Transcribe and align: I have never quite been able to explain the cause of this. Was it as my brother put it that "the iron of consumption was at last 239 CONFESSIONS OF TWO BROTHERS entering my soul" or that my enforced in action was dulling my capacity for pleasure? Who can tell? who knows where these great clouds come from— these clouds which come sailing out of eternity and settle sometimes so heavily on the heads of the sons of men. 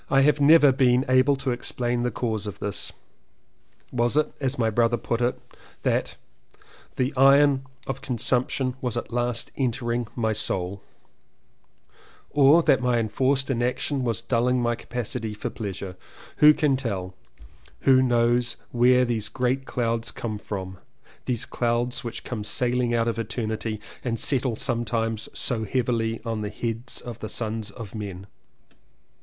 I 0.09 0.21
have 0.21 0.41
never 0.41 0.71
quite 0.71 0.77
been 0.79 1.05
able 1.07 1.35
to 1.35 1.51
explain 1.51 2.01
the 2.01 2.09
cause 2.09 2.47
of 2.47 2.57
this. 2.57 2.91
Was 3.91 4.17
it 4.17 4.33
as 4.41 4.57
my 4.57 4.71
brother 4.71 4.97
put 4.97 5.21
it 5.21 5.39
that 5.83 6.17
"the 6.95 7.13
iron 7.15 7.67
of 7.85 8.01
consumption 8.01 8.73
was 8.81 8.97
at 8.97 9.13
last 9.13 9.51
239 9.55 10.05
CONFESSIONS 10.05 10.13
OF 10.15 10.47
TWO 10.47 10.55
BROTHERS 10.55 10.79
entering 10.87 12.41
my 12.41 12.41
soul" 12.41 12.53
or 12.55 12.63
that 12.63 12.81
my 12.81 12.97
enforced 12.97 13.51
in 13.51 13.61
action 13.61 14.03
was 14.03 14.21
dulling 14.21 14.59
my 14.59 14.73
capacity 14.73 15.35
for 15.35 15.51
pleasure? 15.51 15.95
Who 16.37 16.55
can 16.55 16.75
tell? 16.75 17.13
who 17.81 18.01
knows 18.01 18.55
where 18.71 19.05
these 19.05 19.29
great 19.29 19.65
clouds 19.65 20.09
come 20.09 20.39
from— 20.39 20.79
these 21.27 21.45
clouds 21.45 22.03
which 22.03 22.23
come 22.23 22.43
sailing 22.43 22.95
out 22.95 23.07
of 23.07 23.19
eternity 23.19 23.79
and 24.03 24.19
settle 24.19 24.55
sometimes 24.55 25.29
so 25.35 25.63
heavily 25.63 26.19
on 26.25 26.41
the 26.41 26.49
heads 26.49 27.01
of 27.01 27.19
the 27.19 27.29
sons 27.29 27.69
of 27.69 27.93
men. 27.93 28.25